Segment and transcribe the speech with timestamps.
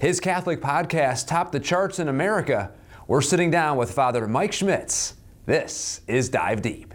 [0.00, 2.72] His Catholic podcast topped the charts in America.
[3.06, 5.12] We're sitting down with Father Mike Schmitz.
[5.44, 6.94] This is Dive Deep.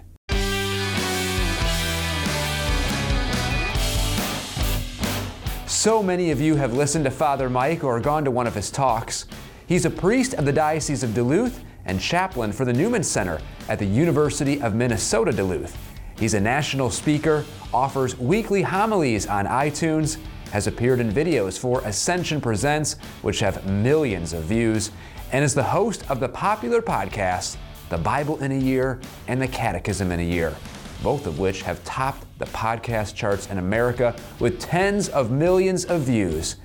[5.68, 8.72] So many of you have listened to Father Mike or gone to one of his
[8.72, 9.28] talks.
[9.68, 13.78] He's a priest of the Diocese of Duluth and chaplain for the Newman Center at
[13.78, 15.78] the University of Minnesota Duluth.
[16.18, 20.18] He's a national speaker, offers weekly homilies on iTunes,
[20.56, 22.94] has appeared in videos for Ascension Presents,
[23.24, 24.90] which have millions of views,
[25.34, 27.58] and is the host of the popular podcast,
[27.90, 30.56] The Bible in a Year and The Catechism in a Year,
[31.04, 36.04] both of which have topped the podcast charts in America with tens of millions of
[36.04, 36.56] views.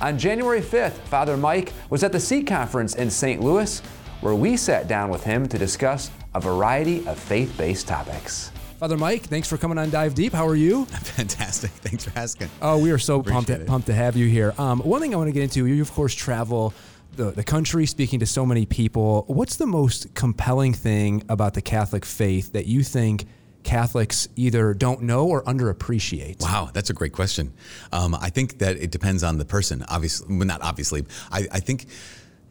[0.00, 3.42] On January 5th, Father Mike was at the Seek Conference in St.
[3.42, 3.80] Louis,
[4.22, 8.50] where we sat down with him to discuss a variety of faith based topics.
[8.78, 10.34] Father Mike, thanks for coming on Dive Deep.
[10.34, 10.84] How are you?
[11.16, 11.70] Fantastic.
[11.70, 12.50] Thanks for asking.
[12.60, 14.52] Oh, we are so pumped to, pumped to have you here.
[14.58, 16.74] Um, one thing I want to get into, you of course travel
[17.16, 19.24] the, the country speaking to so many people.
[19.28, 23.24] What's the most compelling thing about the Catholic faith that you think
[23.62, 26.42] Catholics either don't know or underappreciate?
[26.42, 27.54] Wow, that's a great question.
[27.92, 31.06] Um, I think that it depends on the person, obviously, well, not obviously.
[31.32, 31.86] I, I think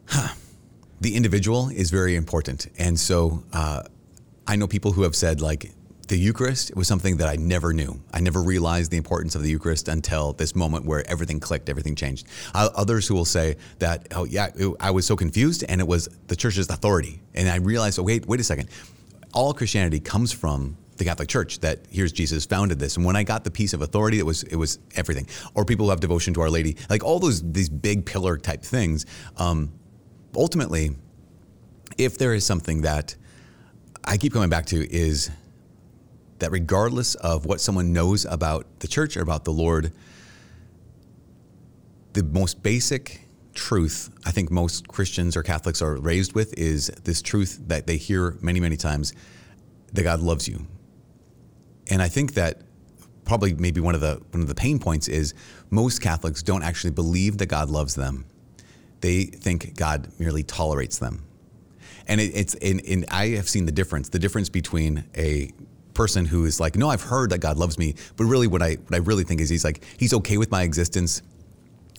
[0.08, 0.34] huh,
[1.00, 2.66] the individual is very important.
[2.78, 3.84] And so uh,
[4.44, 5.70] I know people who have said, like,
[6.08, 8.00] the Eucharist was something that I never knew.
[8.12, 11.96] I never realized the importance of the Eucharist until this moment where everything clicked, everything
[11.96, 12.26] changed.
[12.54, 15.86] Uh, others who will say that, oh yeah, it, I was so confused, and it
[15.86, 18.68] was the Church's authority, and I realized, oh wait, wait a second,
[19.32, 21.58] all Christianity comes from the Catholic Church.
[21.60, 24.44] That here's Jesus founded this, and when I got the piece of authority, it was
[24.44, 25.26] it was everything.
[25.54, 28.62] Or people who have devotion to Our Lady, like all those these big pillar type
[28.62, 29.06] things.
[29.36, 29.72] Um,
[30.34, 30.96] ultimately,
[31.98, 33.16] if there is something that
[34.04, 35.30] I keep coming back to is
[36.38, 39.92] that regardless of what someone knows about the church or about the Lord,
[42.12, 47.22] the most basic truth I think most Christians or Catholics are raised with is this
[47.22, 49.12] truth that they hear many, many times
[49.92, 50.66] that God loves you.
[51.88, 52.62] And I think that
[53.24, 55.34] probably maybe one of the one of the pain points is
[55.70, 58.26] most Catholics don't actually believe that God loves them.
[59.00, 61.24] They think God merely tolerates them.
[62.08, 65.50] And it, it's in, in I have seen the difference, the difference between a
[65.96, 68.74] person who is like, no, I've heard that God loves me, but really what I
[68.74, 71.22] what I really think is he's like he's okay with my existence.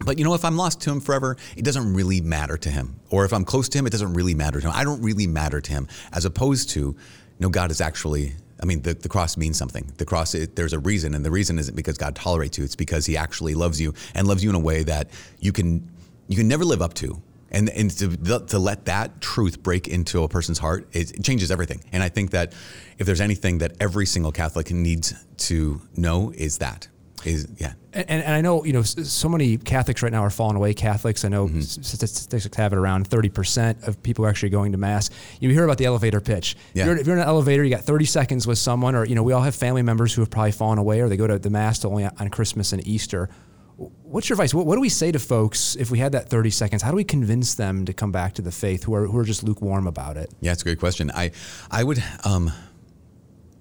[0.05, 2.99] But you know, if I'm lost to him forever, it doesn't really matter to him.
[3.09, 4.73] Or if I'm close to him, it doesn't really matter to him.
[4.75, 6.95] I don't really matter to him, as opposed to,
[7.39, 8.35] no, God is actually.
[8.61, 9.91] I mean, the, the cross means something.
[9.97, 12.63] The cross, it, there's a reason, and the reason isn't because God tolerates you.
[12.63, 15.09] It's because He actually loves you and loves you in a way that
[15.39, 15.87] you can
[16.27, 17.21] you can never live up to
[17.51, 21.83] and and to, to let that truth break into a person's heart it, changes everything.
[21.91, 22.53] And i think that
[22.97, 26.87] if there's anything that every single catholic needs to know is that
[27.25, 27.73] is yeah.
[27.93, 30.73] And, and i know you know so many catholics right now are falling away.
[30.73, 31.61] Catholics i know mm-hmm.
[31.61, 35.09] statistics have it around 30% of people are actually going to mass.
[35.39, 36.55] You hear about the elevator pitch.
[36.73, 36.85] Yeah.
[36.85, 39.23] you're, if you're in an elevator you got 30 seconds with someone or you know
[39.23, 41.49] we all have family members who have probably fallen away or they go to the
[41.49, 43.29] mass only on christmas and easter
[43.77, 44.55] What's your advice?
[44.55, 46.81] What, what, do we say to folks if we had that 30 seconds?
[46.81, 49.23] How do we convince them to come back to the faith who are, who are
[49.23, 50.31] just lukewarm about it?
[50.41, 51.11] Yeah, it's a great question.
[51.13, 51.31] I,
[51.69, 52.51] I would, um,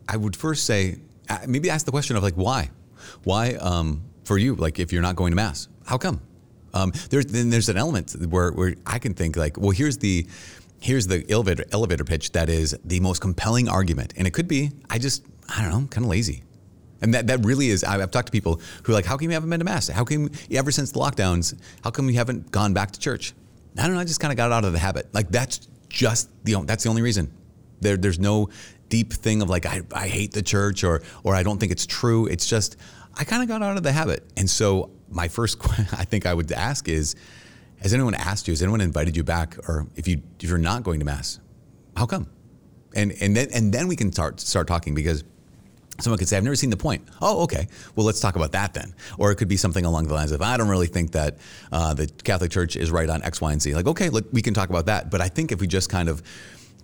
[0.09, 0.97] I would first say,
[1.47, 2.71] maybe ask the question of like, why?
[3.25, 6.23] Why, um, for you, like if you're not going to mass, how come?
[6.73, 10.27] Um, there's, then there's an element where, where I can think like, well, here's the,
[10.81, 14.15] here's the elevator, elevator pitch that is the most compelling argument.
[14.17, 16.43] And it could be, I just, I don't know, kind of lazy.
[17.03, 19.35] And that, that really is, I've talked to people who are like, how come you
[19.35, 19.89] haven't been to Mass?
[19.89, 23.35] How come, ever since the lockdowns, how come you haven't gone back to church?
[23.79, 25.13] I don't know, I just kind of got out of the habit.
[25.13, 27.31] Like, that's just the, that's the only reason.
[27.81, 28.49] There, there's no
[28.89, 31.87] deep thing of like, I, I hate the church or, or I don't think it's
[31.87, 32.27] true.
[32.27, 32.77] It's just,
[33.15, 34.25] I kind of got out of the habit.
[34.37, 37.15] And so, my first question I think I would ask is,
[37.83, 39.59] has anyone asked you, has anyone invited you back?
[39.69, 41.41] Or if, you, if you're not going to Mass,
[41.97, 42.29] how come?
[42.95, 45.23] And, and, then, and then we can start, start talking because
[45.99, 47.07] Someone could say, I've never seen the point.
[47.23, 47.69] Oh, okay.
[47.95, 48.95] Well, let's talk about that then.
[49.19, 51.39] Or it could be something along the lines of, I don't really think that
[51.73, 53.75] uh, the Catholic Church is right on X, Y, and Z.
[53.75, 55.11] Like, okay, look, we can talk about that.
[55.11, 56.23] But I think if we just kind of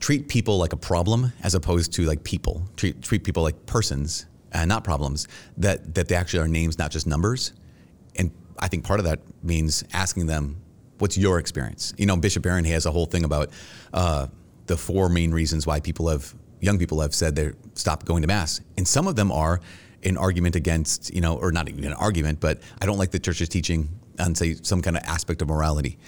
[0.00, 4.26] treat people like a problem as opposed to like people, treat, treat people like persons
[4.50, 7.52] and not problems, that, that they actually are names, not just numbers.
[8.16, 10.56] And I think part of that means asking them,
[10.98, 11.92] what's your experience?
[11.98, 13.50] You know, Bishop Barron has a whole thing about
[13.92, 14.28] uh,
[14.66, 18.28] the four main reasons why people have young people have said they're stopped going to
[18.28, 19.60] mass, and some of them are
[20.04, 23.18] an argument against, you know, or not even an argument, but I don't like the
[23.18, 23.88] church's teaching
[24.18, 25.98] on say some kind of aspect of morality.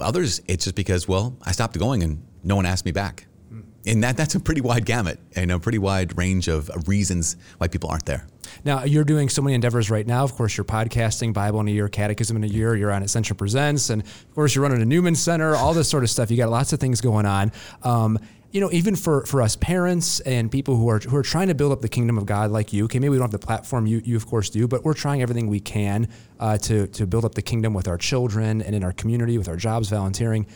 [0.00, 3.26] Others, it's just because, well, I stopped going and no one asked me back.
[3.86, 7.68] and that that's a pretty wide gamut and a pretty wide range of reasons why
[7.68, 8.26] people aren't there.
[8.64, 10.24] Now you're doing so many endeavors right now.
[10.24, 12.76] Of course, you're podcasting, Bible in a year, Catechism in a year.
[12.76, 15.54] You're on Ascension Presents, and of course, you're running a Newman Center.
[15.54, 16.30] All this sort of stuff.
[16.30, 17.52] You got lots of things going on.
[17.82, 18.18] Um,
[18.50, 21.54] you know, even for, for us parents and people who are who are trying to
[21.54, 23.86] build up the kingdom of God like you, okay, maybe we don't have the platform
[23.86, 26.08] you, you of course do, but we're trying everything we can
[26.40, 29.48] uh, to to build up the kingdom with our children and in our community, with
[29.48, 30.46] our jobs, volunteering.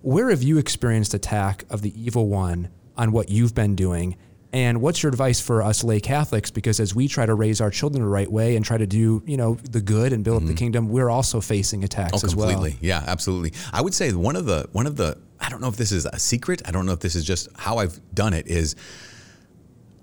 [0.00, 4.16] Where have you experienced attack of the evil one on what you've been doing?
[4.54, 6.50] And what's your advice for us lay Catholics?
[6.50, 9.22] Because as we try to raise our children the right way and try to do,
[9.24, 10.44] you know, the good and build mm-hmm.
[10.44, 10.58] up the mm-hmm.
[10.58, 12.50] kingdom, we're also facing attacks oh, as well.
[12.50, 12.78] Completely.
[12.86, 13.54] Yeah, absolutely.
[13.72, 16.06] I would say one of the one of the I don't know if this is
[16.06, 16.62] a secret.
[16.64, 18.76] I don't know if this is just how I've done it is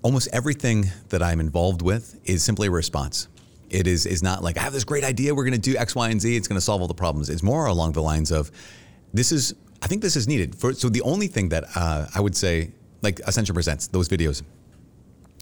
[0.02, 3.26] almost everything that I'm involved with is simply a response.
[3.70, 5.94] It is is not like I have this great idea, we're going to do X,
[5.94, 7.30] Y, and Z, it's going to solve all the problems.
[7.30, 8.50] It's more along the lines of
[9.14, 10.54] this is I think this is needed.
[10.54, 12.72] For, so the only thing that uh, I would say
[13.02, 14.42] like Ascension Presents, those videos.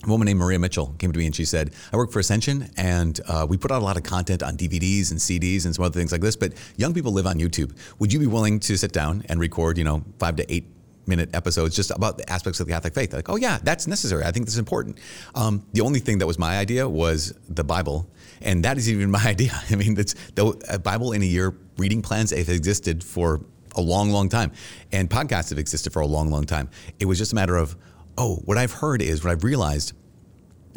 [0.05, 2.71] A woman named Maria Mitchell came to me and she said, I work for Ascension
[2.77, 5.85] and uh, we put out a lot of content on DVDs and CDs and some
[5.85, 7.77] other things like this, but young people live on YouTube.
[7.99, 10.69] Would you be willing to sit down and record, you know, five to eight
[11.09, 13.13] minute episodes just about the aspects of the Catholic faith?
[13.13, 14.23] like, oh, yeah, that's necessary.
[14.25, 14.99] I think this is important.
[15.35, 18.09] Um, the only thing that was my idea was the Bible.
[18.41, 19.51] And that is even my idea.
[19.69, 23.41] I mean, it's the Bible in a year reading plans have existed for
[23.75, 24.53] a long, long time.
[24.93, 26.69] And podcasts have existed for a long, long time.
[27.01, 27.77] It was just a matter of,
[28.19, 29.93] oh, what I've heard is, what I've realized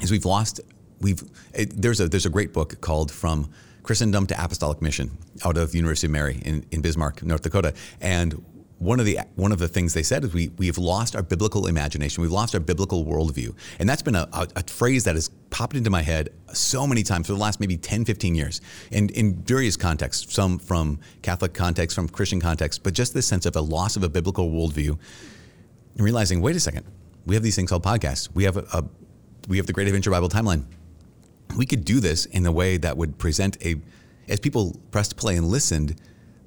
[0.01, 0.61] is we've lost,
[1.01, 1.21] we've,
[1.53, 3.49] it, there's, a, there's a great book called From
[3.83, 7.73] Christendom to Apostolic Mission out of University of Mary in, in Bismarck, North Dakota.
[7.99, 8.45] And
[8.77, 11.67] one of the one of the things they said is we we've lost our biblical
[11.67, 12.23] imagination.
[12.23, 15.75] We've lost our biblical worldview, and that's been a, a, a, phrase that has popped
[15.75, 18.59] into my head so many times for the last maybe 10, 15 years,
[18.91, 23.45] and in various contexts, some from Catholic context, from Christian context, but just this sense
[23.45, 24.97] of a loss of a biblical worldview,
[25.93, 26.83] and realizing, wait a second,
[27.25, 28.29] we have these things called podcasts.
[28.33, 28.83] We have a, a
[29.47, 30.65] we have the Great Adventure Bible Timeline.
[31.57, 33.75] We could do this in a way that would present a,
[34.29, 35.99] as people pressed play and listened,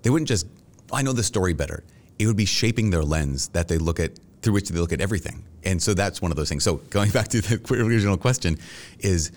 [0.02, 0.46] they wouldn't just,
[0.90, 1.84] oh, I know the story better
[2.18, 4.12] it would be shaping their lens that they look at
[4.42, 5.44] through which they look at everything.
[5.64, 6.64] And so that's one of those things.
[6.64, 8.58] So going back to the original question
[8.98, 9.32] is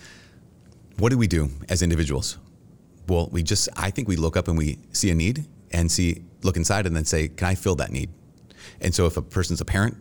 [0.98, 2.38] what do we do as individuals?
[3.08, 6.22] Well, we just I think we look up and we see a need and see
[6.42, 8.10] look inside and then say, can I fill that need?
[8.80, 9.96] And so if a person's a parent,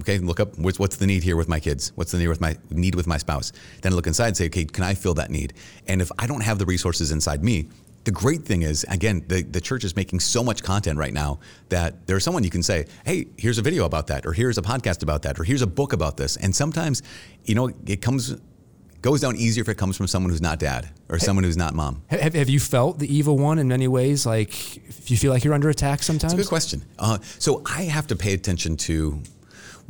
[0.00, 1.92] okay, look up what's, what's the need here with my kids?
[1.94, 3.52] What's the need with my need with my spouse?
[3.82, 5.54] Then I look inside and say, okay, can I fill that need?
[5.86, 7.68] And if I don't have the resources inside me,
[8.04, 11.38] the great thing is, again, the, the church is making so much content right now
[11.68, 14.62] that there's someone you can say, hey, here's a video about that, or here's a
[14.62, 16.36] podcast about that, or here's a book about this.
[16.36, 17.02] And sometimes,
[17.44, 18.36] you know, it comes
[19.02, 21.74] goes down easier if it comes from someone who's not dad or someone who's not
[21.74, 22.02] mom.
[22.08, 24.26] Have, have you felt the evil one in many ways?
[24.26, 26.34] Like, if you feel like you're under attack sometimes?
[26.34, 26.84] That's a good question.
[26.98, 29.22] Uh, so I have to pay attention to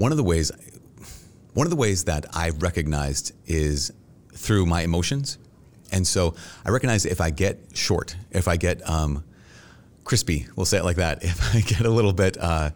[0.00, 0.50] one of the ways.
[1.52, 3.92] One of the ways that I've recognized is
[4.32, 5.38] through my emotions
[5.92, 9.24] and so I recognize if I get short, if I get um,
[10.04, 12.70] crispy, we'll say it like that, if I get a little bit, uh,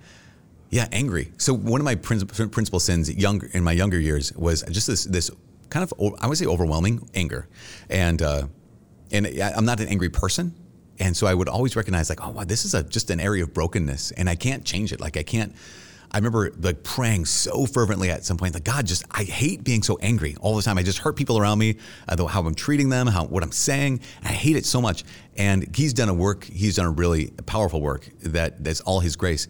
[0.71, 1.33] yeah, angry.
[1.39, 5.31] So one of my principal sins young, in my younger years was just this, this
[5.71, 7.47] kind of, I would say overwhelming anger.
[7.89, 8.47] And, uh,
[9.13, 10.53] and I'm not an angry person.
[10.99, 13.45] And so I would always recognize like, oh, wow, this is a, just an area
[13.45, 15.01] of brokenness and I can't change it.
[15.01, 15.55] Like I can't,
[16.15, 19.83] I remember like praying so fervently at some point, like God, just I hate being
[19.83, 20.79] so angry all the time.
[20.79, 23.99] I just hurt people around me, uh, how I'm treating them, how what I'm saying.
[24.23, 25.03] I hate it so much.
[25.37, 26.45] And He's done a work.
[26.45, 29.49] He's done a really powerful work that that's all His grace.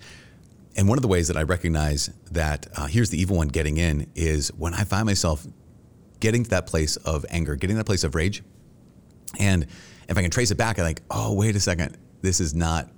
[0.75, 3.77] And one of the ways that I recognize that uh, here's the evil one getting
[3.77, 5.47] in is when I find myself
[6.19, 8.43] getting to that place of anger, getting to that place of rage,
[9.39, 9.67] and
[10.09, 12.89] if I can trace it back, I'm like, oh wait a second, this is not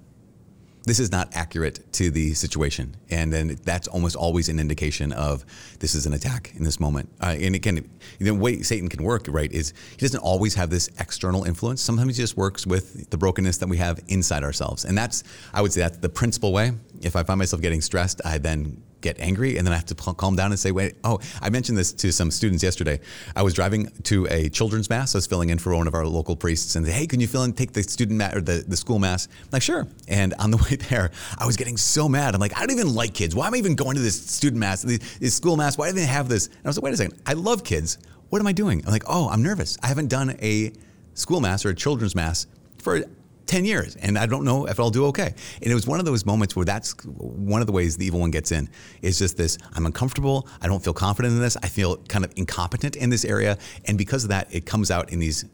[0.86, 2.96] this is not accurate to the situation.
[3.10, 5.44] And then that's almost always an indication of
[5.80, 7.10] this is an attack in this moment.
[7.20, 10.88] Uh, and again, the way Satan can work, right, is he doesn't always have this
[10.98, 11.82] external influence.
[11.82, 14.84] Sometimes he just works with the brokenness that we have inside ourselves.
[14.84, 16.72] And that's, I would say, that's the principal way.
[17.02, 19.94] If I find myself getting stressed, I then get angry and then I have to
[19.94, 23.00] calm down and say, wait, oh, I mentioned this to some students yesterday.
[23.34, 25.14] I was driving to a children's mass.
[25.14, 27.44] I was filling in for one of our local priests and hey, can you fill
[27.44, 29.28] in, take the student mass or the, the school mass?
[29.44, 29.86] I'm like, sure.
[30.08, 32.34] And on the way there, I was getting so mad.
[32.34, 33.34] I'm like, I don't even like kids.
[33.34, 35.78] Why am I even going to this student mass, this school mass?
[35.78, 36.46] Why do they have this?
[36.46, 37.20] And I was like, wait a second.
[37.26, 37.98] I love kids.
[38.30, 38.82] What am I doing?
[38.84, 39.78] I'm like, oh, I'm nervous.
[39.82, 40.72] I haven't done a
[41.14, 42.46] school mass or a children's mass
[42.78, 43.04] for
[43.46, 45.34] 10 years and I don't know if I'll do okay.
[45.62, 48.20] And it was one of those moments where that's one of the ways the evil
[48.20, 48.68] one gets in
[49.02, 50.48] is just this I'm uncomfortable.
[50.60, 51.56] I don't feel confident in this.
[51.62, 53.58] I feel kind of incompetent in this area.
[53.86, 55.44] And because of that, it comes out in these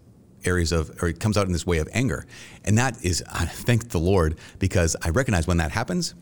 [0.45, 2.27] areas of, or it comes out in this way of anger.
[2.65, 6.15] And that is, I thank the Lord because I recognize when that happens,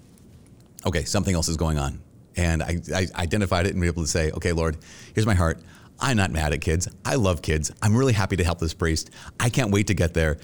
[0.84, 2.02] okay, something else is going on.
[2.36, 4.76] And I, I identified it and be able to say, okay, Lord,
[5.14, 5.60] here's my heart.
[5.98, 6.88] I'm not mad at kids.
[7.04, 7.70] I love kids.
[7.82, 9.10] I'm really happy to help this priest.
[9.38, 10.38] I can't wait to get there,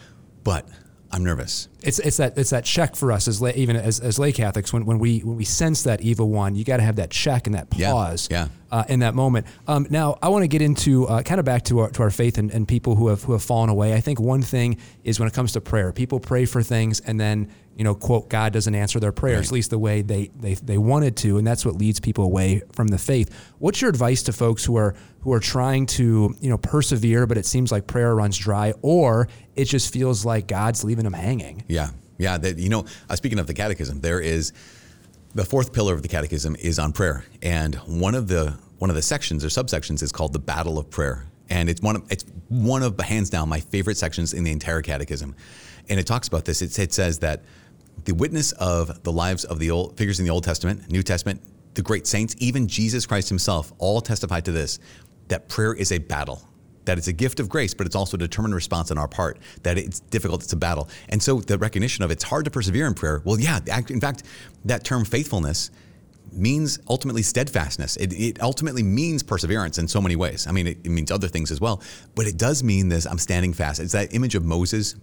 [0.45, 0.69] but
[1.13, 1.69] I'm nervous.
[1.87, 4.73] It's it's that it's that check for us as lay, even as, as lay Catholics
[4.73, 7.47] when, when we when we sense that evil one, you got to have that check
[7.47, 8.79] and that pause yeah, yeah.
[8.79, 9.47] Uh, in that moment.
[9.67, 12.11] Um, now I want to get into uh, kind of back to our, to our
[12.11, 13.95] faith and, and people who have who have fallen away.
[13.95, 17.21] I think one thing is when it comes to prayer, people pray for things and
[17.21, 19.47] then you know, quote, God doesn't answer their prayers, right.
[19.49, 21.37] at least the way they, they, they wanted to.
[21.37, 23.31] And that's what leads people away from the faith.
[23.59, 27.37] What's your advice to folks who are, who are trying to, you know, persevere, but
[27.37, 31.65] it seems like prayer runs dry or it just feels like God's leaving them hanging?
[31.69, 31.76] Yeah.
[32.19, 32.39] Yeah.
[32.39, 34.53] That, you know, uh, speaking of the catechism, there is
[35.35, 37.25] the fourth pillar of the catechism is on prayer.
[37.43, 40.91] And one of the, one of the sections or subsections is called the battle of
[40.91, 41.27] prayer.
[41.51, 44.83] And it's one of, it's one of hands down my favorite sections in the entire
[44.83, 45.37] catechism.
[45.89, 46.63] And it talks about this.
[46.63, 47.43] It, it says that
[48.05, 51.43] the witness of the lives of the old figures in the Old Testament, New Testament,
[51.75, 54.79] the great saints, even Jesus Christ himself, all testify to this
[55.29, 56.43] that prayer is a battle.
[56.87, 59.39] That it's a gift of grace, but it's also a determined response on our part.
[59.63, 60.89] That it's difficult, it's a battle.
[61.09, 63.23] And so the recognition of it's hard to persevere in prayer.
[63.25, 64.23] Well, yeah, in fact,
[64.65, 65.71] that term faithfulness
[66.33, 67.97] means ultimately steadfastness.
[67.97, 70.47] It, it, ultimately means perseverance in so many ways.
[70.47, 71.83] I mean, it, it, means other things as well,
[72.15, 73.81] but it does mean this I'm standing fast.
[73.81, 74.97] It's that image of Moses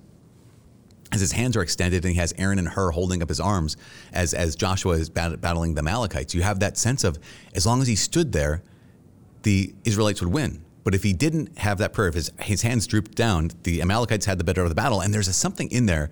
[1.13, 3.77] as his hands are extended and he has Aaron and Hur holding up his arms
[4.13, 7.19] as, as Joshua is bat- battling the Amalekites, you have that sense of
[7.53, 8.63] as long as he stood there,
[9.43, 10.63] the Israelites would win.
[10.83, 14.25] But if he didn't have that prayer, if his, his hands drooped down, the Amalekites
[14.25, 15.01] had the better of the battle.
[15.01, 16.09] And there's a, something in there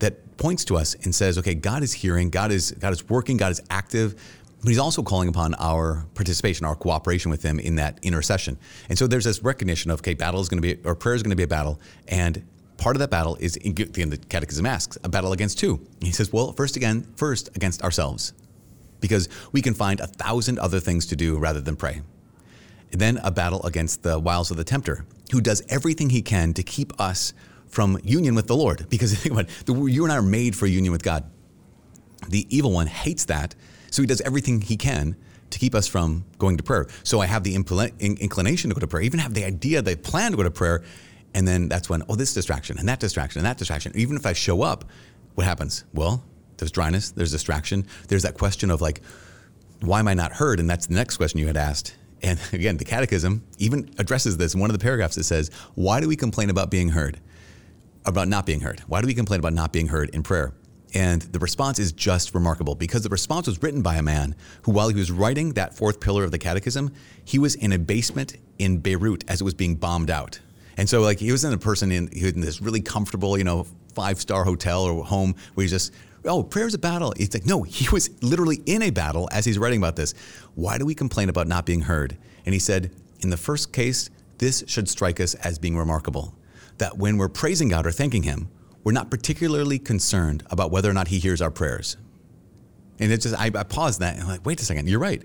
[0.00, 3.36] that points to us and says, okay, God is hearing, God is, God is working,
[3.36, 4.14] God is active,
[4.60, 8.58] but he's also calling upon our participation, our cooperation with him in that intercession.
[8.88, 11.22] And so there's this recognition of, okay, battle is going to be, or prayer is
[11.22, 11.80] going to be a battle.
[12.08, 12.42] And
[12.76, 16.32] part of that battle is in the catechism asks a battle against who he says
[16.32, 18.32] well first again first against ourselves
[19.00, 22.02] because we can find a thousand other things to do rather than pray
[23.00, 26.62] then a battle against the wiles of the tempter who does everything he can to
[26.62, 27.32] keep us
[27.66, 30.66] from union with the lord because think about it you and i are made for
[30.66, 31.24] union with god
[32.28, 33.54] the evil one hates that
[33.90, 35.16] so he does everything he can
[35.50, 38.86] to keep us from going to prayer so i have the inclination to go to
[38.86, 40.82] prayer even have the idea the plan to go to prayer
[41.34, 43.92] and then that's when, oh, this distraction and that distraction and that distraction.
[43.96, 44.84] Even if I show up,
[45.34, 45.84] what happens?
[45.92, 46.24] Well,
[46.58, 49.02] there's dryness, there's distraction, there's that question of like,
[49.80, 50.60] why am I not heard?
[50.60, 51.96] And that's the next question you had asked.
[52.24, 56.00] And again, the catechism even addresses this in one of the paragraphs that says, why
[56.00, 57.20] do we complain about being heard?
[58.04, 58.80] About not being heard?
[58.80, 60.52] Why do we complain about not being heard in prayer?
[60.94, 64.72] And the response is just remarkable because the response was written by a man who,
[64.72, 66.92] while he was writing that fourth pillar of the catechism,
[67.24, 70.38] he was in a basement in Beirut as it was being bombed out.
[70.76, 74.20] And so like he wasn't a person in, in this really comfortable, you know, five
[74.20, 75.92] star hotel or home where he's just,
[76.26, 77.12] oh, prayer's a battle.
[77.16, 80.14] It's like, no, he was literally in a battle as he's writing about this.
[80.54, 82.16] Why do we complain about not being heard?
[82.46, 82.90] And he said,
[83.20, 86.34] in the first case, this should strike us as being remarkable.
[86.78, 88.48] That when we're praising God or thanking Him,
[88.82, 91.96] we're not particularly concerned about whether or not He hears our prayers.
[92.98, 95.22] And it just, I, I paused that and I'm like, wait a second, you're right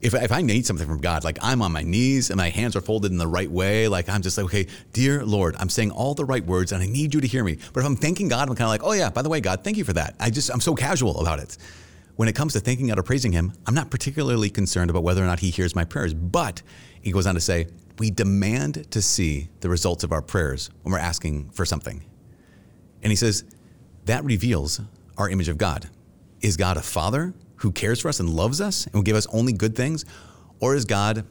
[0.00, 2.76] if, if I need something from God, like I'm on my knees and my hands
[2.76, 5.90] are folded in the right way, like I'm just like, okay, dear Lord, I'm saying
[5.90, 7.58] all the right words and I need you to hear me.
[7.72, 9.64] But if I'm thanking God, I'm kind of like, oh yeah, by the way, God,
[9.64, 10.14] thank you for that.
[10.20, 11.58] I just, I'm so casual about it.
[12.14, 15.22] When it comes to thanking God or praising Him, I'm not particularly concerned about whether
[15.22, 16.14] or not He hears my prayers.
[16.14, 16.62] But
[17.00, 20.92] he goes on to say, we demand to see the results of our prayers when
[20.92, 22.04] we're asking for something.
[23.02, 23.44] And he says,
[24.06, 24.80] that reveals
[25.16, 25.88] our image of God.
[26.40, 29.26] Is God a father who cares for us and loves us and will give us
[29.32, 30.04] only good things?
[30.60, 31.24] Or is God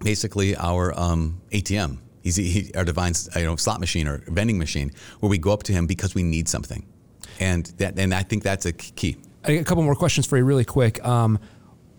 [0.00, 1.98] basically our um, ATM?
[2.22, 5.62] He's he, our divine you know, slot machine or vending machine where we go up
[5.64, 6.86] to him because we need something.
[7.38, 9.16] And, that, and I think that's a key.
[9.44, 11.02] A couple more questions for you, really quick.
[11.06, 11.38] Um,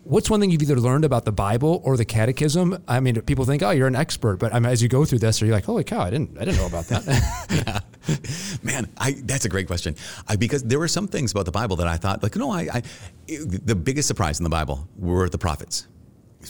[0.03, 2.83] what's one thing you've either learned about the Bible or the Catechism?
[2.87, 5.19] I mean, people think, oh, you're an expert, but I mean, as you go through
[5.19, 7.83] this, are you like, holy cow, I didn't, I didn't know about that.
[8.63, 9.95] Man, I, that's a great question.
[10.27, 12.67] I, because there were some things about the Bible that I thought, like, no, I,
[12.73, 12.81] I,
[13.27, 15.87] the biggest surprise in the Bible were the prophets,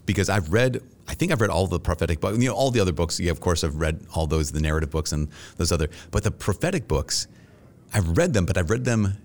[0.06, 2.80] because I've read, I think I've read all the prophetic books, you know, all the
[2.80, 3.20] other books.
[3.20, 5.28] Yeah, of course, I've read all those, the narrative books and
[5.58, 7.28] those other, but the prophetic books,
[7.94, 9.18] I've read them, but I've read them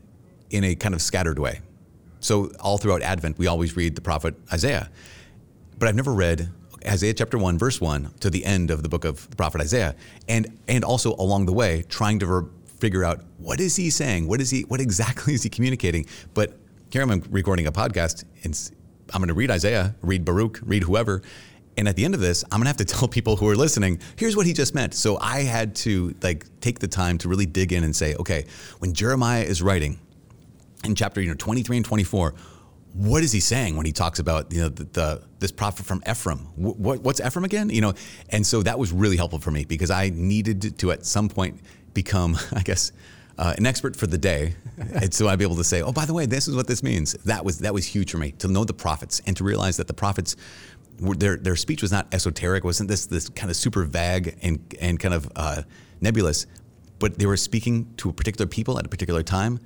[0.51, 1.61] in a kind of scattered way.
[2.21, 4.91] So all throughout Advent, we always read the prophet Isaiah,
[5.79, 6.51] but I've never read
[6.89, 9.95] Isaiah chapter 1, verse 1 to the end of the book of the prophet Isaiah.
[10.29, 14.29] And, and also along the way, trying to re- figure out what is he saying?
[14.29, 16.07] What is he, what exactly is he communicating?
[16.35, 16.55] But
[16.91, 18.71] here I'm recording a podcast and
[19.13, 21.23] I'm going to read Isaiah, read Baruch, read whoever.
[21.77, 23.57] And at the end of this, I'm going to have to tell people who are
[23.57, 24.95] listening, here's what he just meant.
[24.95, 28.47] So I had to like take the time to really dig in and say, okay,
[28.79, 29.99] when Jeremiah is writing
[30.85, 32.35] in chapter you know 23 and 24,
[32.97, 36.03] what is he saying when he talks about you know the, the this prophet from
[36.09, 36.39] Ephraim?
[36.57, 37.69] What, what's Ephraim again?
[37.69, 37.95] You know,
[38.31, 41.61] and so that was really helpful for me because I needed to at some point
[41.93, 42.93] become, I guess,
[43.37, 46.07] uh, an expert for the day, and so I'd be able to say, oh, by
[46.07, 47.13] the way, this is what this means.
[47.25, 49.87] That was that was huge for me to know the prophets and to realize that
[49.87, 50.37] the prophets.
[50.99, 54.59] Were, their, their speech was not esoteric, wasn't this this kind of super vague and
[54.81, 55.61] and kind of uh,
[56.01, 56.47] nebulous,
[56.99, 59.61] but they were speaking to a particular people at a particular time,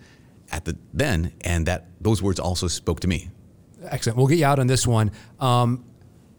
[0.50, 3.30] at the then, and that those words also spoke to me.
[3.84, 4.18] Excellent.
[4.18, 5.10] We'll get you out on this one.
[5.38, 5.84] Um,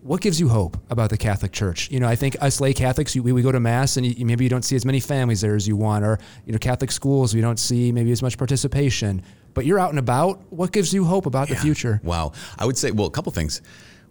[0.02, 1.90] what gives you hope about the Catholic Church?
[1.92, 4.44] You know, I think us lay Catholics, we, we go to mass and you, maybe
[4.44, 7.36] you don't see as many families there as you want, or you know, Catholic schools,
[7.36, 9.22] we don't see maybe as much participation.
[9.54, 10.42] But you're out and about.
[10.52, 11.56] What gives you hope about yeah.
[11.56, 12.00] the future?
[12.04, 13.62] Wow, I would say well, a couple things.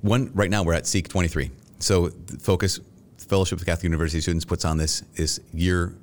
[0.02, 2.78] One, right now we're at Seek 23, so Focus
[3.18, 5.94] Fellowship of Catholic University Students puts on this this year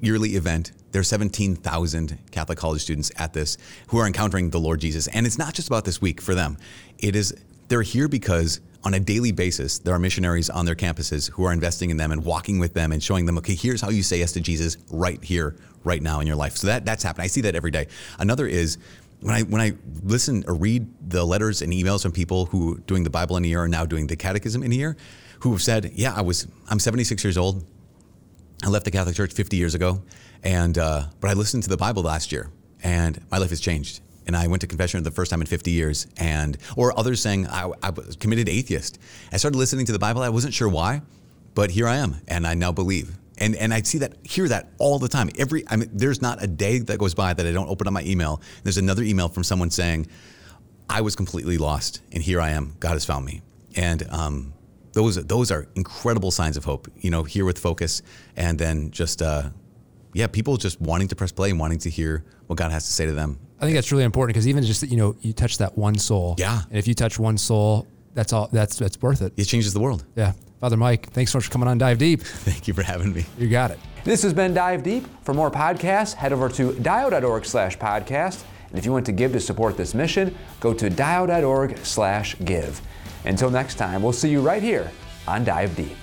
[0.00, 0.72] yearly event.
[0.92, 5.06] There are 17,000 Catholic college students at this who are encountering the Lord Jesus.
[5.08, 6.56] And it's not just about this week for them.
[6.98, 7.34] It is
[7.68, 11.52] they're here because on a daily basis, there are missionaries on their campuses who are
[11.52, 14.18] investing in them and walking with them and showing them, okay, here's how you say
[14.18, 16.56] yes to Jesus right here, right now in your life.
[16.56, 17.24] So that that's happening.
[17.24, 17.88] I see that every day.
[18.18, 18.78] Another is
[19.20, 19.72] when I when I
[20.04, 23.48] listen or read the letters and emails from people who doing the Bible in a
[23.48, 24.96] year are now doing the catechism in a year,
[25.40, 27.64] who have said, yeah, I was I'm 76 years old.
[28.64, 30.02] I left the Catholic Church 50 years ago,
[30.42, 32.50] and uh, but I listened to the Bible last year,
[32.82, 34.00] and my life has changed.
[34.26, 37.20] And I went to confession for the first time in 50 years, and or others
[37.20, 38.98] saying I, I was committed atheist.
[39.32, 40.20] I started listening to the Bible.
[40.20, 41.00] I wasn't sure why,
[41.54, 43.16] but here I am, and I now believe.
[43.38, 45.30] And and I see that, hear that all the time.
[45.38, 47.92] Every I mean, there's not a day that goes by that I don't open up
[47.92, 48.42] my email.
[48.64, 50.08] There's another email from someone saying,
[50.90, 52.74] I was completely lost, and here I am.
[52.80, 53.40] God has found me.
[53.76, 54.52] And um,
[54.92, 56.88] those those are incredible signs of hope.
[56.98, 58.02] You know, here with focus,
[58.36, 59.50] and then just uh,
[60.12, 62.92] yeah, people just wanting to press play and wanting to hear what God has to
[62.92, 63.38] say to them.
[63.60, 66.36] I think that's really important because even just you know you touch that one soul.
[66.38, 66.62] Yeah.
[66.68, 68.48] And if you touch one soul, that's all.
[68.52, 69.32] That's that's worth it.
[69.36, 70.04] It changes the world.
[70.16, 70.32] Yeah.
[70.60, 72.20] Father Mike, thanks so much for coming on Dive Deep.
[72.22, 73.24] Thank you for having me.
[73.38, 73.78] You got it.
[74.02, 75.04] This has been Dive Deep.
[75.22, 78.42] For more podcasts, head over to dio.org slash podcast.
[78.70, 82.82] And if you want to give to support this mission, go to dio.org slash give.
[83.24, 84.90] Until next time, we'll see you right here
[85.26, 85.96] on Dive Deep.